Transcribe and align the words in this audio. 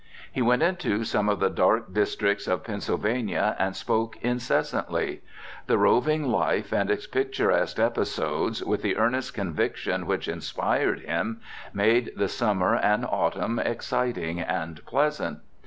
He 0.31 0.41
went 0.41 0.63
into 0.63 1.03
some 1.03 1.29
of 1.29 1.39
the 1.39 1.51
dark 1.51 1.93
districts 1.93 2.47
of 2.47 2.63
Pennsylvania 2.63 3.55
and 3.59 3.75
spoke 3.75 4.17
incessantly. 4.23 5.21
The 5.67 5.77
roving 5.77 6.27
life 6.27 6.71
and 6.71 6.89
its 6.89 7.05
picturesque 7.05 7.77
episodes, 7.77 8.63
with 8.63 8.81
the 8.81 8.97
earnest 8.97 9.35
conviction 9.35 10.07
which 10.07 10.27
inspired 10.27 11.01
him, 11.01 11.39
made 11.71 12.13
the 12.15 12.29
summer 12.29 12.75
and 12.75 13.05
autumn 13.05 13.59
exciting 13.59 14.39
and 14.39 14.83
pleasant. 14.87 15.37